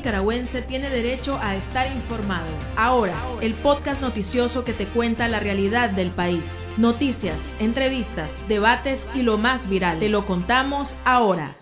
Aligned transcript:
nicaragüense 0.00 0.62
tiene 0.62 0.88
derecho 0.88 1.38
a 1.42 1.56
estar 1.56 1.92
informado. 1.92 2.50
Ahora, 2.74 3.14
el 3.42 3.52
podcast 3.52 4.00
noticioso 4.00 4.64
que 4.64 4.72
te 4.72 4.86
cuenta 4.86 5.28
la 5.28 5.40
realidad 5.40 5.90
del 5.90 6.08
país. 6.08 6.66
Noticias, 6.78 7.54
entrevistas, 7.60 8.38
debates 8.48 9.10
y 9.14 9.20
lo 9.20 9.36
más 9.36 9.68
viral. 9.68 9.98
Te 9.98 10.08
lo 10.08 10.24
contamos 10.24 10.96
ahora. 11.04 11.54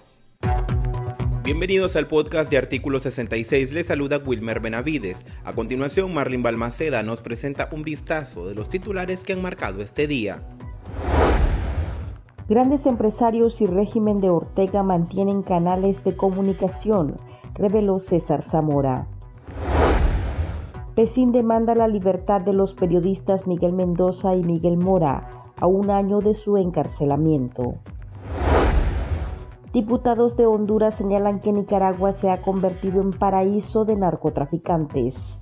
Bienvenidos 1.43 1.97
al 1.97 2.07
podcast 2.07 2.49
de 2.49 2.59
Artículo 2.59 3.01
66, 3.01 3.73
les 3.73 3.87
saluda 3.87 4.19
Wilmer 4.25 4.61
Benavides. 4.61 5.27
A 5.45 5.53
continuación, 5.53 6.15
Marlin 6.15 6.43
Balmaceda 6.43 7.03
nos 7.03 7.23
presenta 7.23 7.69
un 7.73 7.83
vistazo 7.83 8.47
de 8.47 8.55
los 8.55 8.71
titulares 8.71 9.25
que 9.25 9.33
han 9.33 9.43
marcado 9.43 9.83
este 9.83 10.07
día. 10.07 10.45
Grandes 12.49 12.87
empresarios 12.87 13.61
y 13.61 13.67
régimen 13.67 14.21
de 14.21 14.31
Ortega 14.31 14.83
mantienen 14.83 15.43
canales 15.43 16.03
de 16.03 16.17
comunicación, 16.17 17.17
reveló 17.59 17.99
César 17.99 18.43
Zamora. 18.43 19.07
Pecín 20.95 21.33
demanda 21.33 21.75
la 21.75 21.89
libertad 21.89 22.41
de 22.41 22.53
los 22.53 22.75
periodistas 22.75 23.47
Miguel 23.47 23.73
Mendoza 23.73 24.35
y 24.35 24.43
Miguel 24.43 24.79
Mora 24.79 25.29
a 25.61 25.67
un 25.67 25.91
año 25.91 26.21
de 26.21 26.35
su 26.35 26.57
encarcelamiento. 26.57 27.75
Diputados 29.73 30.37
de 30.37 30.47
Honduras 30.47 30.95
señalan 30.95 31.41
que 31.41 31.53
Nicaragua 31.53 32.15
se 32.15 32.31
ha 32.31 32.43
convertido 32.43 33.01
en 33.01 33.11
paraíso 33.11 33.85
de 33.85 33.97
narcotraficantes. 33.97 35.39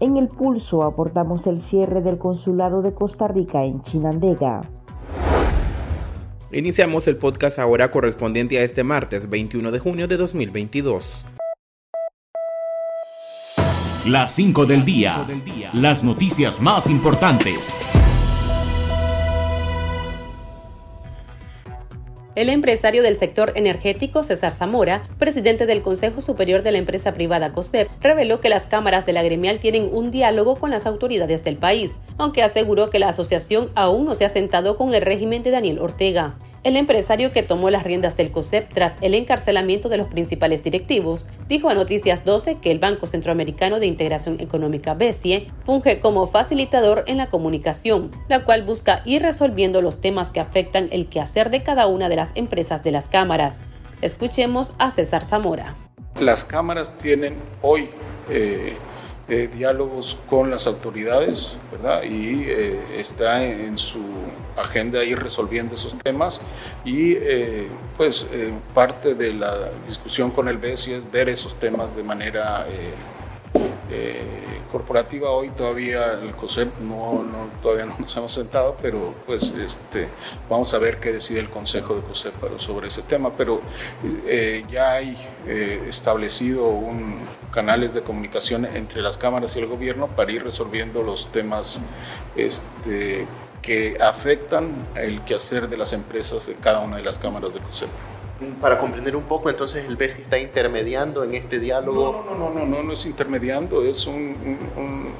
En 0.00 0.16
el 0.16 0.28
pulso 0.28 0.82
abordamos 0.82 1.46
el 1.46 1.62
cierre 1.62 2.00
del 2.00 2.18
consulado 2.18 2.80
de 2.82 2.94
Costa 2.94 3.26
Rica 3.26 3.64
en 3.64 3.80
Chinandega. 3.80 4.62
Iniciamos 6.54 7.08
el 7.08 7.16
podcast 7.16 7.58
ahora 7.58 7.90
correspondiente 7.90 8.58
a 8.58 8.62
este 8.62 8.84
martes 8.84 9.28
21 9.28 9.72
de 9.72 9.80
junio 9.80 10.06
de 10.06 10.16
2022. 10.16 11.26
Las 14.06 14.32
5 14.36 14.64
del 14.64 14.84
día. 14.84 15.26
Las 15.72 16.04
noticias 16.04 16.60
más 16.60 16.88
importantes. 16.88 18.03
El 22.36 22.48
empresario 22.48 23.04
del 23.04 23.14
sector 23.14 23.52
energético, 23.54 24.24
César 24.24 24.52
Zamora, 24.52 25.04
presidente 25.18 25.66
del 25.66 25.82
Consejo 25.82 26.20
Superior 26.20 26.62
de 26.62 26.72
la 26.72 26.78
empresa 26.78 27.14
privada 27.14 27.52
COSEP, 27.52 27.88
reveló 28.00 28.40
que 28.40 28.48
las 28.48 28.66
cámaras 28.66 29.06
de 29.06 29.12
la 29.12 29.22
gremial 29.22 29.60
tienen 29.60 29.88
un 29.92 30.10
diálogo 30.10 30.56
con 30.56 30.72
las 30.72 30.84
autoridades 30.84 31.44
del 31.44 31.56
país, 31.56 31.94
aunque 32.18 32.42
aseguró 32.42 32.90
que 32.90 32.98
la 32.98 33.10
asociación 33.10 33.70
aún 33.76 34.06
no 34.06 34.16
se 34.16 34.24
ha 34.24 34.28
sentado 34.28 34.76
con 34.76 34.94
el 34.94 35.02
régimen 35.02 35.44
de 35.44 35.52
Daniel 35.52 35.78
Ortega. 35.78 36.34
El 36.64 36.78
empresario 36.78 37.30
que 37.30 37.42
tomó 37.42 37.68
las 37.68 37.84
riendas 37.84 38.16
del 38.16 38.32
COSEP 38.32 38.72
tras 38.72 38.94
el 39.02 39.12
encarcelamiento 39.12 39.90
de 39.90 39.98
los 39.98 40.06
principales 40.08 40.62
directivos 40.62 41.28
dijo 41.46 41.68
a 41.68 41.74
Noticias 41.74 42.24
12 42.24 42.54
que 42.54 42.70
el 42.70 42.78
Banco 42.78 43.06
Centroamericano 43.06 43.80
de 43.80 43.86
Integración 43.86 44.40
Económica 44.40 44.94
BESIE 44.94 45.52
funge 45.66 46.00
como 46.00 46.26
facilitador 46.26 47.04
en 47.06 47.18
la 47.18 47.28
comunicación, 47.28 48.12
la 48.28 48.44
cual 48.44 48.62
busca 48.62 49.02
ir 49.04 49.20
resolviendo 49.20 49.82
los 49.82 50.00
temas 50.00 50.32
que 50.32 50.40
afectan 50.40 50.88
el 50.90 51.10
quehacer 51.10 51.50
de 51.50 51.62
cada 51.62 51.86
una 51.86 52.08
de 52.08 52.16
las 52.16 52.32
empresas 52.34 52.82
de 52.82 52.92
las 52.92 53.10
cámaras. 53.10 53.58
Escuchemos 54.00 54.72
a 54.78 54.90
César 54.90 55.22
Zamora. 55.22 55.74
Las 56.18 56.46
cámaras 56.46 56.96
tienen 56.96 57.36
hoy 57.60 57.90
eh, 58.30 58.72
eh, 59.26 59.48
diálogos 59.50 60.18
con 60.28 60.50
las 60.50 60.66
autoridades, 60.66 61.56
¿verdad? 61.72 62.02
Y 62.02 62.44
eh, 62.46 62.78
está 62.98 63.42
en, 63.42 63.78
su 63.78 64.02
agenda 64.54 65.02
ir 65.02 65.18
resolviendo 65.18 65.74
esos 65.74 65.96
temas 65.96 66.42
y 66.84 67.14
eh, 67.14 67.66
pues 67.96 68.26
parte 68.74 69.14
de 69.14 69.32
la 69.32 69.70
discusión 69.84 70.30
con 70.30 70.46
el 70.48 70.58
BESI 70.58 70.92
es 70.92 71.10
ver 71.10 71.30
esos 71.30 71.56
temas 71.56 71.96
de 71.96 72.02
manera 72.02 72.66
corporativa 74.74 75.30
hoy 75.30 75.50
todavía 75.50 76.14
el 76.14 76.32
COSEP 76.34 76.80
no, 76.80 77.24
todavía 77.62 77.86
no 77.86 77.96
nos 77.96 78.16
hemos 78.16 78.32
sentado, 78.32 78.74
pero 78.82 79.14
pues 79.24 79.52
este, 79.52 80.08
vamos 80.50 80.74
a 80.74 80.78
ver 80.78 80.98
qué 80.98 81.12
decide 81.12 81.38
el 81.38 81.48
Consejo 81.48 81.94
de 81.94 82.00
COSEP 82.00 82.34
sobre 82.58 82.88
ese 82.88 83.02
tema, 83.02 83.30
pero 83.36 83.60
eh, 84.26 84.64
ya 84.68 84.94
hay 84.94 85.16
eh, 85.46 85.86
establecido 85.88 86.66
un, 86.66 87.20
canales 87.52 87.94
de 87.94 88.02
comunicación 88.02 88.64
entre 88.64 89.00
las 89.00 89.16
cámaras 89.16 89.54
y 89.54 89.60
el 89.60 89.66
gobierno 89.66 90.08
para 90.08 90.32
ir 90.32 90.42
resolviendo 90.42 91.04
los 91.04 91.30
temas 91.30 91.78
este, 92.34 93.26
que 93.62 93.96
afectan 94.00 94.72
el 94.96 95.20
quehacer 95.20 95.68
de 95.68 95.76
las 95.76 95.92
empresas 95.92 96.48
de 96.48 96.54
cada 96.54 96.80
una 96.80 96.96
de 96.96 97.04
las 97.04 97.16
cámaras 97.16 97.54
de 97.54 97.60
COSEP 97.60 97.90
para 98.60 98.78
comprender 98.78 99.14
un 99.16 99.24
poco, 99.24 99.48
entonces 99.48 99.84
el 99.86 99.96
BESI 99.96 100.22
está 100.22 100.38
intermediando 100.38 101.22
en 101.24 101.34
este 101.34 101.58
diálogo. 101.58 102.24
No, 102.28 102.34
no, 102.36 102.50
no, 102.50 102.64
no, 102.64 102.82
no, 102.82 102.92
es 102.92 103.06
intermediando, 103.06 103.82
es 103.84 104.06
un, 104.06 104.36
un, 104.76 105.14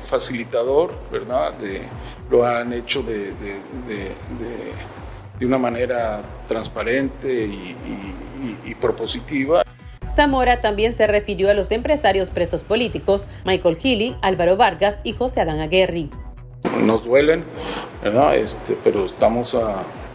facilitador, 0.00 0.94
¿verdad? 1.10 1.52
De, 1.54 1.82
lo 2.30 2.46
han 2.46 2.72
hecho 2.72 3.02
de, 3.02 3.32
de, 3.32 4.12
de, 5.38 5.46
una 5.46 5.58
manera 5.58 6.20
transparente 6.46 7.46
y, 7.46 7.76
y, 8.64 8.70
y 8.70 8.74
propositiva. 8.74 9.62
Zamora 10.14 10.60
también 10.60 10.94
se 10.94 11.06
refirió 11.06 11.50
a 11.50 11.54
los 11.54 11.70
empresarios 11.70 12.30
presos 12.30 12.64
políticos, 12.64 13.26
Michael 13.44 13.76
Healy, 13.76 14.16
Álvaro 14.22 14.56
Vargas 14.56 14.98
y 15.04 15.12
José 15.12 15.40
Adán 15.40 15.60
Aguerri. 15.60 16.10
Nos 16.82 17.04
duelen, 17.04 17.44
¿verdad? 18.02 18.36
Este, 18.36 18.76
pero 18.82 19.04
estamos 19.04 19.56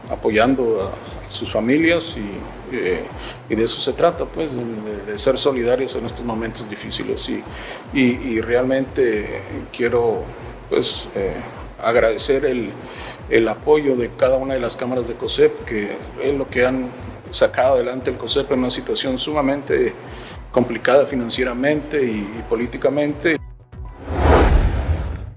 apoyando 0.09 0.81
a 0.81 1.12
sus 1.33 1.51
familias 1.51 2.17
eh, 2.71 3.03
y, 3.49 3.55
de 3.55 3.63
eso 3.63 3.81
se 3.81 3.93
trata, 3.93 4.25
pues, 4.25 4.53
de, 4.55 5.17
ser 5.17 5.37
solidarios 5.37 5.95
en 5.95 6.05
estos 6.05 6.25
momentos 6.25 6.69
difíciles 6.69 7.29
y, 7.93 8.41
realmente 8.41 9.41
quiero 9.71 10.23
pues 10.69 11.07
eh, 11.15 11.33
agradecer 11.81 12.45
el, 12.45 12.69
el, 13.29 13.47
apoyo 13.47 13.95
de 13.95 14.09
cada 14.17 14.37
una 14.37 14.53
de 14.53 14.59
las 14.59 14.75
cámaras 14.75 15.07
de 15.07 15.15
COSEP, 15.15 15.65
que 15.65 15.95
es 16.21 16.37
lo 16.37 16.47
que 16.47 16.65
han 16.65 16.87
sacado 17.29 17.75
adelante 17.75 18.11
el 18.11 18.17
COSEP 18.17 18.51
en 18.51 18.59
una 18.59 18.69
situación 18.69 19.17
sumamente 19.17 19.93
complicada 20.51 21.05
financieramente 21.05 22.03
y 22.05 22.43
políticamente. 22.47 23.37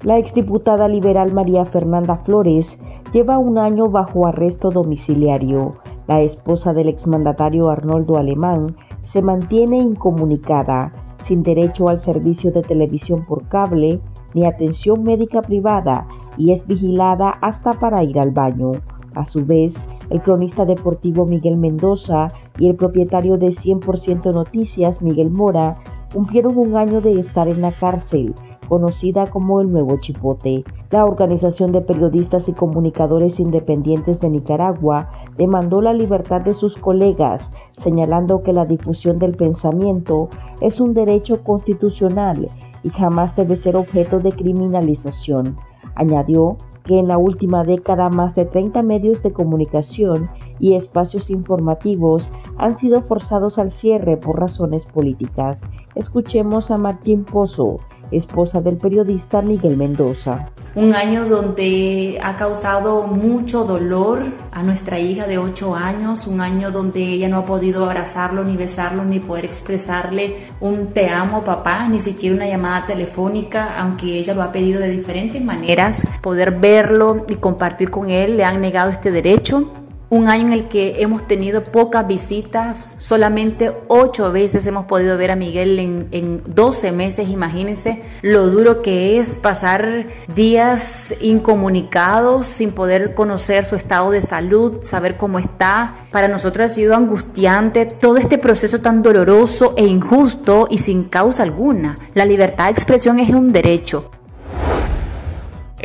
La 0.03 0.19
exdiputada 0.19 0.87
liberal 0.87 1.33
María 1.33 1.65
Fernanda 1.65 2.19
Flores 2.19 2.79
lleva 3.13 3.39
un 3.39 3.59
año 3.59 3.89
bajo 3.89 4.27
arresto 4.27 4.71
domiciliario. 4.71 5.79
La 6.07 6.21
esposa 6.21 6.73
del 6.73 6.89
exmandatario 6.89 7.69
Arnoldo 7.69 8.17
Alemán 8.17 8.77
se 9.03 9.23
mantiene 9.23 9.79
incomunicada, 9.79 10.93
sin 11.23 11.43
derecho 11.43 11.89
al 11.89 11.99
servicio 11.99 12.53
de 12.53 12.63
televisión 12.63 13.25
por 13.27 13.49
cable 13.49 14.01
ni 14.35 14.47
atención 14.47 15.03
médica 15.03 15.43
privada 15.43 16.07
y 16.37 16.53
es 16.53 16.67
vigilada 16.67 17.31
hasta 17.41 17.73
para 17.73 18.05
ir 18.05 18.19
al 18.21 18.31
baño. 18.31 18.73
A 19.15 19.25
su 19.25 19.45
vez, 19.45 19.85
el 20.11 20.23
cronista 20.23 20.65
deportivo 20.65 21.25
Miguel 21.25 21.57
Mendoza 21.57 22.29
y 22.59 22.69
el 22.69 22.77
propietario 22.77 23.39
de 23.39 23.49
100% 23.49 24.33
Noticias, 24.35 25.03
Miguel 25.03 25.31
Mora, 25.31 25.79
cumplieron 26.13 26.57
un 26.57 26.77
año 26.77 27.01
de 27.01 27.19
estar 27.19 27.49
en 27.49 27.61
la 27.61 27.73
cárcel 27.73 28.35
conocida 28.69 29.29
como 29.29 29.61
el 29.61 29.71
Nuevo 29.71 29.99
Chipote. 29.99 30.65
La 30.91 31.05
Organización 31.05 31.73
de 31.73 31.81
Periodistas 31.81 32.49
y 32.49 32.53
Comunicadores 32.53 33.41
Independientes 33.41 34.21
de 34.21 34.31
Nicaragua 34.31 35.11
demandó 35.37 35.81
la 35.81 35.93
libertad 35.93 36.41
de 36.41 36.55
sus 36.55 36.77
colegas, 36.77 37.51
señalando 37.73 38.43
que 38.43 38.53
la 38.53 38.67
difusión 38.67 39.19
del 39.19 39.37
pensamiento 39.37 40.29
es 40.61 40.81
un 40.81 40.95
derecho 40.95 41.43
constitucional 41.43 42.51
y 42.83 42.91
jamás 42.91 43.35
debe 43.37 43.57
ser 43.57 43.77
objeto 43.77 44.21
de 44.21 44.33
criminalización. 44.33 45.57
Añadió 45.95 46.57
que 46.85 46.99
en 46.99 47.09
la 47.09 47.19
última 47.19 47.65
década 47.65 48.09
más 48.09 48.35
de 48.35 48.45
30 48.45 48.83
medios 48.83 49.23
de 49.23 49.33
comunicación 49.33 50.31
y 50.59 50.75
espacios 50.75 51.31
informativos 51.31 52.31
han 52.59 52.79
sido 52.79 53.03
forzados 53.03 53.59
al 53.59 53.71
cierre 53.71 54.17
por 54.17 54.41
razones 54.41 54.87
políticas. 54.87 55.63
Escuchemos 55.95 56.71
a 56.71 56.77
Martín 56.77 57.25
Pozo, 57.25 57.77
esposa 58.11 58.61
del 58.61 58.77
periodista 58.77 59.43
Miguel 59.43 59.77
Mendoza. 59.77 60.51
Un 60.75 60.95
año 60.95 61.25
donde 61.27 62.19
ha 62.23 62.37
causado 62.37 63.07
mucho 63.07 63.65
dolor 63.65 64.23
a 64.53 64.63
nuestra 64.63 65.01
hija 65.01 65.27
de 65.27 65.39
8 65.39 65.75
años, 65.75 66.27
un 66.27 66.41
año 66.41 66.71
donde 66.71 67.03
ella 67.03 67.29
no 67.29 67.39
ha 67.39 67.45
podido 67.47 67.85
abrazarlo, 67.87 68.45
ni 68.45 68.57
besarlo, 68.57 69.05
ni 69.05 69.19
poder 69.19 69.47
expresarle 69.47 70.37
un 70.61 70.89
te 70.89 71.09
amo 71.09 71.43
papá, 71.45 71.89
ni 71.89 71.99
siquiera 71.99 72.37
una 72.37 72.47
llamada 72.47 72.87
telefónica, 72.87 73.79
aunque 73.79 74.19
ella 74.19 74.35
lo 74.35 74.43
ha 74.43 74.53
pedido 74.53 74.81
de 74.81 74.91
diferentes 74.91 75.43
maneras. 75.43 76.03
Poder 76.21 76.53
verlo 76.53 77.25
y 77.29 77.37
compartir 77.37 77.91
con 77.91 78.11
él, 78.11 78.37
le 78.37 78.45
han 78.45 78.61
negado 78.61 78.91
este 78.91 79.11
derecho 79.11 79.86
un 80.09 80.29
año 80.29 80.47
en 80.47 80.53
el 80.53 80.69
que 80.69 81.03
hemos 81.03 81.27
tenido 81.27 81.65
pocas 81.65 82.07
visitas, 82.07 82.95
solamente 82.99 83.73
ocho 83.89 84.31
veces 84.31 84.67
hemos 84.67 84.85
podido 84.85 85.17
ver 85.19 85.33
a 85.33 85.37
Miguel 85.37 85.79
en, 85.79 86.09
en 86.13 86.43
12 86.47 86.93
meses, 86.93 87.29
imagínense 87.29 88.03
lo 88.23 88.49
duro 88.49 88.83
que 88.83 89.19
es 89.19 89.39
pasar 89.39 90.07
días 90.35 91.15
incomunicados 91.21 92.47
sin 92.47 92.71
poder 92.71 93.15
conocer 93.15 93.65
su 93.65 93.75
estado 93.75 94.11
de 94.11 94.23
salud, 94.23 94.79
saber 94.83 95.17
cómo 95.17 95.39
está. 95.39 95.95
Para 96.13 96.29
nosotros 96.29 96.67
ha 96.67 96.75
sido 96.75 96.95
angustiante 96.95 97.87
todo 97.87 98.17
este 98.17 98.39
proceso 98.39 98.81
tan 98.81 99.03
doloroso 99.03 99.75
e 99.77 99.87
injusto 99.87 100.69
y 100.71 100.79
sin 100.79 101.05
causa 101.05 101.43
alguna. 101.43 101.97
La 102.15 102.25
libertad 102.25 102.67
de 102.67 102.71
expresión 102.73 103.19
es 103.19 103.31
un 103.31 103.53
derecho. 103.53 104.11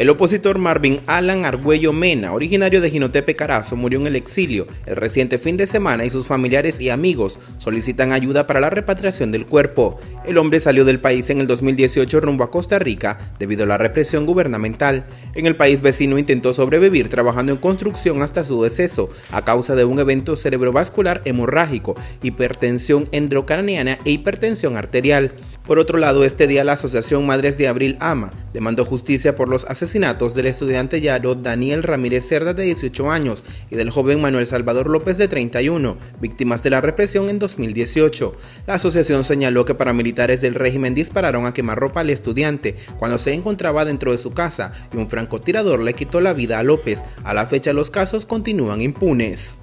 El 0.01 0.09
opositor 0.09 0.57
Marvin 0.57 1.00
Alan 1.06 1.45
Argüello 1.45 1.94
Mena, 1.94 2.33
originario 2.33 2.81
de 2.81 2.89
Jinotepe 2.89 3.36
Carazo, 3.36 3.75
murió 3.75 4.00
en 4.00 4.07
el 4.07 4.15
exilio 4.15 4.65
el 4.88 4.95
reciente 4.95 5.38
fin 5.38 5.57
de 5.57 5.68
semana 5.68 6.06
y 6.06 6.09
sus 6.09 6.25
familiares 6.25 6.81
y 6.81 6.89
amigos 6.89 7.38
solicitan 7.59 8.12
ayuda 8.12 8.48
para 8.48 8.59
la 8.59 8.71
repatriación 8.71 9.31
del 9.31 9.45
cuerpo. 9.45 10.00
El 10.25 10.39
hombre 10.39 10.59
salió 10.59 10.86
del 10.86 11.00
país 11.00 11.30
en 11.30 11.39
el 11.39 11.45
2018 11.45 12.19
rumbo 12.19 12.44
a 12.44 12.50
Costa 12.50 12.80
Rica 12.80 13.19
debido 13.38 13.65
a 13.65 13.68
la 13.68 13.77
represión 13.77 14.25
gubernamental. 14.25 15.06
En 15.36 15.45
el 15.45 15.56
país 15.56 15.81
vecino 15.81 16.18
intentó 16.18 16.51
sobrevivir 16.51 17.07
trabajando 17.07 17.51
en 17.51 17.59
construcción 17.59 18.24
hasta 18.24 18.44
su 18.44 18.63
deceso 18.63 19.12
a 19.31 19.45
causa 19.45 19.75
de 19.75 19.86
un 19.86 20.00
evento 20.00 20.36
cerebrovascular 20.36 21.21
hemorrágico, 21.25 21.95
hipertensión 22.24 23.07
endocraniana 23.12 24.00
e 24.03 24.09
hipertensión 24.09 24.77
arterial. 24.77 25.36
Por 25.72 25.80
otro 25.80 25.98
lado, 25.98 26.26
este 26.26 26.48
día 26.48 26.66
la 26.66 26.74
Asociación 26.74 27.26
Madres 27.26 27.58
de 27.58 27.70
Abril 27.70 27.96
AMA 28.02 28.30
demandó 28.54 28.84
justicia 28.84 29.38
por 29.38 29.48
los 29.48 29.64
asesinatos 29.64 30.36
del 30.36 30.48
estudiante 30.48 31.00
Yaro 31.00 31.34
Daniel 31.34 31.82
Ramírez 31.82 32.28
Cerda 32.28 32.54
de 32.54 32.64
18 32.64 33.10
años 33.10 33.46
y 33.70 33.78
del 33.78 33.90
joven 33.90 34.20
Manuel 34.20 34.46
Salvador 34.46 34.90
López 34.90 35.18
de 35.18 35.30
31, 35.30 35.96
víctimas 36.20 36.62
de 36.62 36.72
la 36.72 36.82
represión 36.82 37.30
en 37.30 37.40
2018. 37.40 38.36
La 38.68 38.74
asociación 38.74 39.24
señaló 39.24 39.64
que 39.64 39.74
paramilitares 39.74 40.42
del 40.42 40.56
régimen 40.56 40.94
dispararon 40.94 41.46
a 41.46 41.54
quemarropa 41.54 42.02
al 42.02 42.10
estudiante 42.10 42.76
cuando 43.00 43.18
se 43.18 43.34
encontraba 43.34 43.86
dentro 43.86 44.12
de 44.12 44.18
su 44.18 44.34
casa 44.34 44.74
y 44.92 44.98
un 44.98 45.10
francotirador 45.10 45.80
le 45.80 45.94
quitó 45.94 46.20
la 46.20 46.34
vida 46.34 46.60
a 46.60 46.64
López. 46.64 47.02
A 47.24 47.34
la 47.34 47.46
fecha 47.46 47.72
los 47.72 47.92
casos 47.92 48.26
continúan 48.26 48.82
impunes 48.82 49.60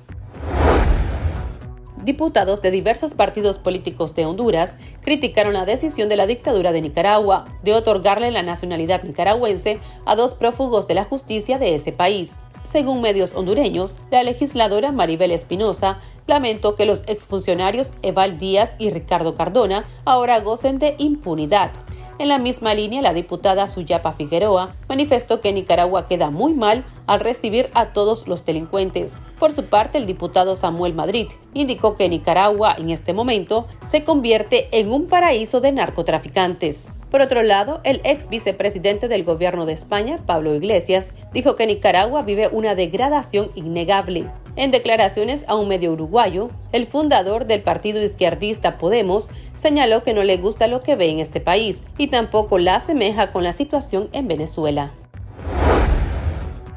diputados 2.09 2.63
de 2.63 2.71
diversos 2.71 3.13
partidos 3.13 3.59
políticos 3.59 4.15
de 4.15 4.25
Honduras 4.25 4.77
criticaron 5.03 5.53
la 5.53 5.67
decisión 5.67 6.09
de 6.09 6.17
la 6.17 6.27
dictadura 6.27 6.73
de 6.73 6.81
Nicaragua 6.81 7.45
de 7.63 7.75
otorgarle 7.75 8.31
la 8.31 8.43
nacionalidad 8.43 9.03
nicaragüense 9.03 9.79
a 10.07 10.17
dos 10.17 10.33
prófugos 10.33 10.89
de 10.89 10.95
la 10.95 11.05
justicia 11.05 11.59
de 11.59 11.75
ese 11.75 11.93
país. 11.93 12.37
Según 12.65 13.03
medios 13.03 13.35
hondureños, 13.35 13.97
la 14.11 14.23
legisladora 14.23 14.91
Maribel 14.91 15.33
Espinosa 15.33 16.01
lamentó 16.27 16.77
que 16.77 16.87
los 16.87 17.03
exfuncionarios 17.07 17.91
Eval 18.01 18.39
Díaz 18.39 18.75
y 18.79 18.89
Ricardo 18.89 19.35
Cardona 19.35 19.85
ahora 20.07 20.41
gocen 20.41 20.79
de 20.79 20.95
impunidad. 20.97 21.73
En 22.21 22.27
la 22.27 22.39
misma 22.39 22.75
línea, 22.75 23.01
la 23.01 23.15
diputada 23.15 23.69
Suyapa 23.69 24.13
Figueroa 24.13 24.75
manifestó 24.89 25.41
que 25.41 25.53
Nicaragua 25.53 26.09
queda 26.09 26.31
muy 26.31 26.53
mal 26.53 26.85
al 27.07 27.21
recibir 27.21 27.71
a 27.75 27.93
todos 27.93 28.27
los 28.27 28.45
delincuentes. 28.45 29.19
Por 29.39 29.53
su 29.53 29.67
parte, 29.67 29.99
el 29.99 30.07
diputado 30.07 30.57
Samuel 30.57 30.95
Madrid 30.95 31.29
indicó 31.55 31.95
que 31.95 32.09
Nicaragua 32.09 32.75
en 32.77 32.91
este 32.91 33.13
momento 33.13 33.69
se 33.89 34.03
convierte 34.03 34.69
en 34.73 34.91
un 34.91 35.07
paraíso 35.07 35.61
de 35.61 35.71
narcotraficantes. 35.71 36.89
Por 37.11 37.23
otro 37.23 37.43
lado, 37.43 37.81
el 37.85 38.01
ex 38.05 38.29
vicepresidente 38.29 39.09
del 39.09 39.25
gobierno 39.25 39.65
de 39.65 39.73
España, 39.73 40.17
Pablo 40.27 40.55
Iglesias, 40.55 41.09
dijo 41.33 41.57
que 41.57 41.67
Nicaragua 41.67 42.23
vive 42.23 42.49
una 42.53 42.75
degradación 42.75 43.51
innegable. 43.55 44.27
En 44.57 44.71
declaraciones 44.71 45.45
a 45.49 45.55
un 45.55 45.69
medio 45.69 45.93
uruguayo, 45.93 46.49
el 46.73 46.87
fundador 46.87 47.47
del 47.47 47.63
partido 47.63 48.03
izquierdista 48.03 48.77
Podemos 48.77 49.31
señaló 49.55 50.03
que 50.03 50.13
no 50.13 50.23
le 50.23 50.37
gusta 50.37 50.67
lo 50.67 50.81
que 50.81 50.97
ve 50.97 51.09
en 51.09 51.21
este 51.21 51.41
país 51.41 51.83
y 51.97 52.09
tampoco 52.09 52.59
la 52.59 52.77
asemeja 52.77 53.33
con 53.33 53.43
la 53.43 53.53
situación 53.53 54.09
en 54.13 54.29
Venezuela. 54.29 54.93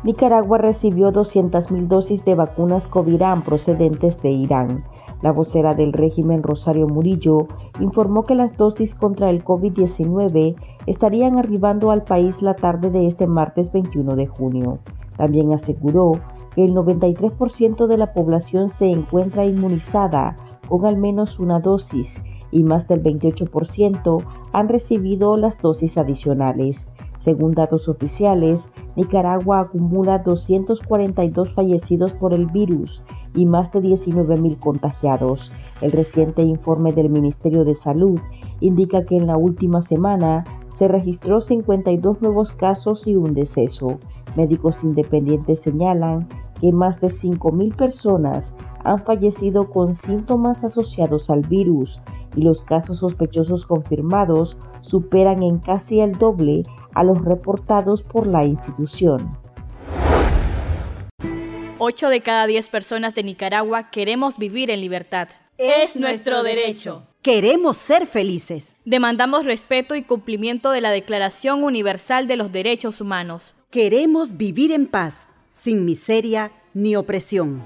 Nicaragua 0.03 0.57
recibió 0.57 1.11
200.000 1.11 1.87
dosis 1.87 2.25
de 2.25 2.35
vacunas 2.35 2.87
Covirán 2.87 3.43
procedentes 3.43 4.17
de 4.19 4.29
Irán. 4.29 4.83
La 5.21 5.31
vocera 5.31 5.75
del 5.75 5.93
régimen 5.93 6.41
Rosario 6.41 6.87
Murillo 6.87 7.47
informó 7.79 8.23
que 8.23 8.35
las 8.35 8.57
dosis 8.57 8.95
contra 8.95 9.29
el 9.29 9.43
COVID-19 9.43 10.55
estarían 10.87 11.37
arribando 11.37 11.91
al 11.91 12.03
país 12.03 12.41
la 12.41 12.55
tarde 12.55 12.89
de 12.89 13.07
este 13.07 13.27
martes 13.27 13.71
21 13.71 14.15
de 14.15 14.27
junio. 14.27 14.79
También 15.17 15.53
aseguró 15.53 16.13
que 16.55 16.63
el 16.63 16.73
93% 16.73 17.87
de 17.87 17.97
la 17.97 18.13
población 18.13 18.69
se 18.69 18.89
encuentra 18.89 19.45
inmunizada 19.45 20.35
con 20.67 20.85
al 20.85 20.97
menos 20.97 21.39
una 21.39 21.59
dosis 21.59 22.23
y 22.51 22.63
más 22.63 22.87
del 22.87 23.03
28% 23.03 24.17
han 24.51 24.69
recibido 24.69 25.37
las 25.37 25.61
dosis 25.61 25.97
adicionales. 25.97 26.91
Según 27.21 27.51
datos 27.51 27.87
oficiales, 27.87 28.71
Nicaragua 28.95 29.59
acumula 29.59 30.17
242 30.17 31.53
fallecidos 31.53 32.13
por 32.13 32.33
el 32.33 32.47
virus 32.47 33.03
y 33.35 33.45
más 33.45 33.71
de 33.71 33.79
19.000 33.79 34.57
contagiados. 34.57 35.51
El 35.81 35.91
reciente 35.91 36.41
informe 36.41 36.93
del 36.93 37.09
Ministerio 37.09 37.63
de 37.63 37.75
Salud 37.75 38.19
indica 38.59 39.05
que 39.05 39.17
en 39.17 39.27
la 39.27 39.37
última 39.37 39.83
semana 39.83 40.43
se 40.75 40.87
registró 40.87 41.41
52 41.41 42.23
nuevos 42.23 42.53
casos 42.53 43.05
y 43.05 43.15
un 43.15 43.35
deceso. 43.35 43.99
Médicos 44.35 44.83
independientes 44.83 45.61
señalan 45.61 46.27
que 46.59 46.71
más 46.71 46.99
de 47.01 47.09
5.000 47.09 47.75
personas 47.75 48.55
han 48.83 48.97
fallecido 48.97 49.69
con 49.69 49.93
síntomas 49.93 50.63
asociados 50.63 51.29
al 51.29 51.41
virus 51.41 52.01
y 52.35 52.41
los 52.41 52.63
casos 52.63 52.97
sospechosos 52.97 53.67
confirmados 53.67 54.57
superan 54.81 55.43
en 55.43 55.59
casi 55.59 55.99
el 55.99 56.17
doble 56.17 56.63
a 56.93 57.03
los 57.03 57.23
reportados 57.23 58.03
por 58.03 58.27
la 58.27 58.45
institución. 58.45 59.37
8 61.77 62.09
de 62.09 62.21
cada 62.21 62.45
10 62.45 62.69
personas 62.69 63.15
de 63.15 63.23
Nicaragua 63.23 63.89
queremos 63.89 64.37
vivir 64.37 64.69
en 64.69 64.81
libertad. 64.81 65.29
Es 65.57 65.95
nuestro 65.95 66.43
derecho. 66.43 67.07
Queremos 67.21 67.77
ser 67.77 68.05
felices. 68.05 68.77
Demandamos 68.85 69.45
respeto 69.45 69.95
y 69.95 70.03
cumplimiento 70.03 70.71
de 70.71 70.81
la 70.81 70.91
Declaración 70.91 71.63
Universal 71.63 72.27
de 72.27 72.35
los 72.35 72.51
Derechos 72.51 73.01
Humanos. 73.01 73.53
Queremos 73.69 74.37
vivir 74.37 74.71
en 74.71 74.85
paz, 74.85 75.27
sin 75.49 75.85
miseria 75.85 76.51
ni 76.73 76.95
opresión. 76.95 77.61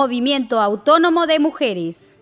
Movimiento 0.00 0.62
Autónomo 0.62 1.26
de 1.26 1.38
Mujeres. 1.38 2.14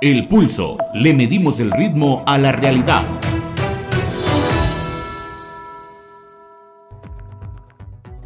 El 0.00 0.28
pulso. 0.28 0.78
Le 0.94 1.12
medimos 1.12 1.60
el 1.60 1.70
ritmo 1.70 2.24
a 2.26 2.38
la 2.38 2.52
realidad. 2.52 3.02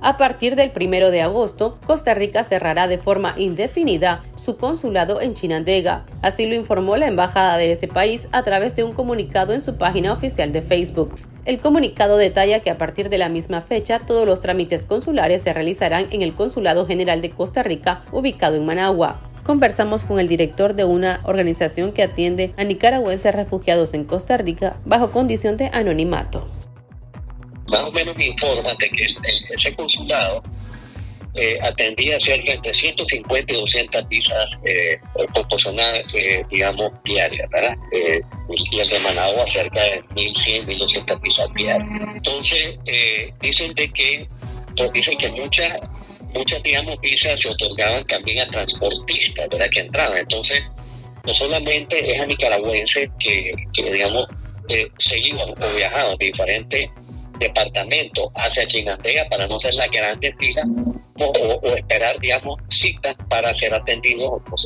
A 0.00 0.16
partir 0.16 0.54
del 0.54 0.70
1 0.72 1.10
de 1.10 1.20
agosto, 1.20 1.80
Costa 1.84 2.14
Rica 2.14 2.44
cerrará 2.44 2.86
de 2.86 2.98
forma 2.98 3.34
indefinida 3.36 4.22
su 4.36 4.56
consulado 4.56 5.20
en 5.20 5.34
Chinandega. 5.34 6.06
Así 6.22 6.46
lo 6.46 6.54
informó 6.54 6.96
la 6.96 7.08
embajada 7.08 7.56
de 7.56 7.72
ese 7.72 7.88
país 7.88 8.28
a 8.30 8.44
través 8.44 8.76
de 8.76 8.84
un 8.84 8.92
comunicado 8.92 9.52
en 9.52 9.62
su 9.62 9.78
página 9.78 10.12
oficial 10.12 10.52
de 10.52 10.62
Facebook. 10.62 11.18
El 11.44 11.60
comunicado 11.60 12.16
detalla 12.16 12.60
que 12.60 12.70
a 12.70 12.78
partir 12.78 13.08
de 13.08 13.18
la 13.18 13.28
misma 13.28 13.62
fecha 13.62 14.00
todos 14.00 14.26
los 14.26 14.40
trámites 14.40 14.84
consulares 14.84 15.42
se 15.42 15.52
realizarán 15.52 16.06
en 16.10 16.22
el 16.22 16.34
Consulado 16.34 16.86
General 16.86 17.20
de 17.22 17.30
Costa 17.30 17.62
Rica, 17.62 18.04
ubicado 18.12 18.56
en 18.56 18.66
Managua. 18.66 19.20
Conversamos 19.42 20.04
con 20.04 20.20
el 20.20 20.28
director 20.28 20.74
de 20.74 20.84
una 20.84 21.20
organización 21.24 21.92
que 21.92 22.02
atiende 22.02 22.52
a 22.58 22.64
nicaragüenses 22.64 23.34
refugiados 23.34 23.94
en 23.94 24.04
Costa 24.04 24.36
Rica 24.36 24.78
bajo 24.84 25.10
condición 25.10 25.56
de 25.56 25.70
anonimato 25.72 26.46
más 27.70 27.82
o 27.82 27.92
menos 27.92 28.16
me 28.16 28.26
informan 28.26 28.76
de 28.78 28.90
que 28.90 29.06
ese 29.56 29.74
consulado 29.74 30.42
eh, 31.34 31.58
atendía 31.62 32.18
cerca 32.20 32.52
entre 32.52 32.74
150 32.74 33.52
y 33.52 33.56
200 33.56 34.08
visas 34.08 34.46
eh, 34.64 34.98
proporcionadas, 35.32 36.02
eh, 36.14 36.44
digamos, 36.50 36.92
diarias, 37.04 37.48
¿verdad? 37.50 37.76
Eh, 37.92 38.20
y 38.48 38.80
el 38.80 38.88
de 38.88 38.98
Managua 39.00 39.44
cerca 39.52 39.80
de 39.80 40.02
1.100, 40.14 40.66
1.200 40.66 41.20
visas 41.20 41.54
diarias. 41.54 42.16
Entonces, 42.16 42.78
dicen 43.40 43.72
de 43.74 43.88
que, 43.92 44.28
pues, 44.76 44.92
dicen 44.92 45.16
que 45.18 45.28
muchas, 45.30 45.78
muchas, 46.34 46.62
digamos, 46.64 47.00
visas 47.00 47.40
se 47.40 47.48
otorgaban 47.48 48.04
también 48.06 48.40
a 48.40 48.46
transportistas, 48.48 49.48
¿verdad? 49.50 49.70
Que 49.72 49.80
entraban. 49.80 50.18
Entonces, 50.18 50.62
no 51.24 51.34
solamente 51.34 52.12
es 52.12 52.20
a 52.20 52.24
nicaragüenses 52.24 53.08
que, 53.20 53.52
que 53.74 53.90
digamos, 53.92 54.26
seguimos 55.08 55.48
o 55.48 55.76
viajaban 55.76 56.16
de 56.18 56.26
diferentes 56.26 56.90
departamento 57.40 58.30
hacia 58.36 58.68
Chinandega 58.68 59.24
para 59.28 59.46
no 59.48 59.58
ser 59.60 59.74
la 59.74 59.86
grande 59.88 60.32
fila, 60.38 60.62
o, 61.18 61.60
esperar, 61.76 62.18
digamos, 62.20 62.56
citas 62.80 63.16
para 63.28 63.52
ser 63.58 63.74
atendido, 63.74 64.40
pues, 64.48 64.62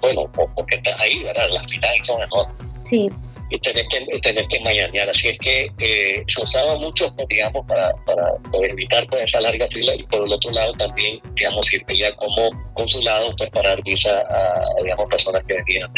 bueno, 0.00 0.22
o 0.36 0.48
porque 0.54 0.76
estás 0.76 1.00
ahí, 1.00 1.22
¿verdad? 1.22 1.48
Las 1.50 1.66
filas 1.70 1.90
son 2.06 2.22
enormes. 2.22 2.56
Sí 2.82 3.08
y 3.50 3.58
tener 3.60 3.86
que, 3.88 4.18
tener 4.20 4.46
que 4.48 4.60
mañanear. 4.60 5.08
Así 5.10 5.28
es 5.28 5.38
que 5.38 5.70
eh, 5.78 6.24
se 6.34 6.42
usaba 6.42 6.76
mucho, 6.78 7.12
pues, 7.14 7.28
digamos, 7.28 7.64
para, 7.66 7.92
para, 8.04 8.32
evitar 8.70 9.06
pues, 9.06 9.24
esa 9.24 9.40
larga 9.40 9.66
fila 9.68 9.94
y 9.94 10.02
por 10.04 10.26
el 10.26 10.32
otro 10.32 10.50
lado 10.50 10.72
también, 10.72 11.20
digamos, 11.34 11.64
ya 11.94 12.14
como 12.16 12.50
consulado 12.74 13.34
pues, 13.36 13.50
para 13.50 13.70
dar 13.70 13.82
visa 13.82 14.20
a, 14.30 14.64
digamos, 14.82 15.08
personas 15.08 15.44
que 15.46 15.54
venían 15.54 15.90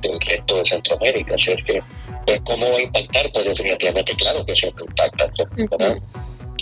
del 0.00 0.20
resto 0.20 0.56
de 0.56 0.64
Centroamérica. 0.64 1.34
Así 1.34 1.50
es 1.50 1.64
que, 1.64 1.82
pues, 2.26 2.40
¿cómo 2.44 2.70
va 2.70 2.76
a 2.76 2.82
impactar? 2.82 3.30
Pues 3.32 3.44
definitivamente, 3.44 4.14
claro 4.16 4.44
que 4.44 4.54
siempre 4.54 4.84
impacta, 4.84 5.30
pues, 5.36 6.00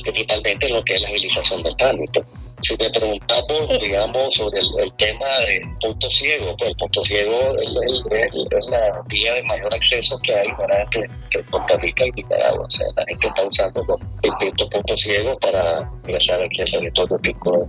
principalmente 0.03 0.69
lo 0.69 0.83
que 0.85 0.95
es 0.95 1.03
la 1.03 1.09
agilización 1.09 1.63
del 1.63 1.77
trámite 1.77 2.23
si 2.63 2.77
te 2.77 2.91
preguntamos, 2.91 3.71
eh. 3.71 3.79
digamos, 3.83 4.35
sobre 4.35 4.59
el, 4.59 4.93
tema 4.99 5.27
del 5.47 5.63
punto 5.81 6.11
ciego, 6.11 6.57
pues 6.57 6.71
el 6.71 6.77
punto 6.77 7.05
ciego 7.05 7.57
es, 7.59 8.69
la 8.69 9.03
vía 9.07 9.35
de 9.35 9.43
mayor 9.45 9.73
acceso 9.75 10.19
que 10.23 10.35
hay 10.35 10.49
para 10.57 10.85
que, 10.91 11.05
que 11.31 11.43
Costa 11.45 11.77
Rica 11.77 12.07
y 12.07 12.11
Nicaragua. 12.13 12.67
O 12.67 12.71
sea, 12.71 12.87
la 12.97 13.05
gente 13.07 13.29
está 13.29 13.43
usando 13.45 13.85
los 13.85 14.01
distintos 14.23 14.69
puntos 14.71 15.01
ciegos 15.01 15.37
para 15.41 15.91
ingresar 16.07 16.43
aquí 16.43 16.61
al 16.61 16.71
territorio 16.71 17.19
pico. 17.19 17.69